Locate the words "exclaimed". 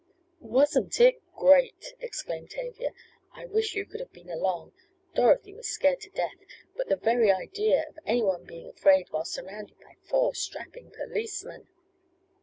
1.99-2.49